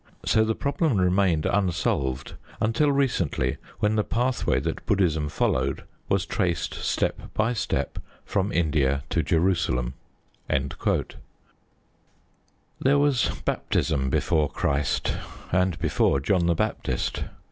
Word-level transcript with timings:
So 0.25 0.43
the 0.43 0.55
problem 0.55 0.95
remained 0.97 1.45
unsolved 1.45 2.33
until 2.59 2.91
recently, 2.91 3.57
when 3.81 3.97
the 3.97 4.03
pathway 4.03 4.59
that 4.61 4.83
Buddhism 4.87 5.29
followed 5.29 5.83
was 6.09 6.25
traced 6.25 6.73
step 6.73 7.31
by 7.35 7.53
step 7.53 7.99
from 8.25 8.51
India 8.51 9.03
to 9.11 9.21
Jerusalem. 9.21 9.93
There 12.79 12.97
was 12.97 13.29
baptism 13.45 14.09
before 14.09 14.49
Christ, 14.49 15.15
and 15.51 15.77
before 15.77 16.19
John 16.19 16.47
the 16.47 16.55
Baptist. 16.55 17.21